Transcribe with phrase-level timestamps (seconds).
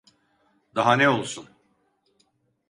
[0.75, 1.49] Daha ne olsun?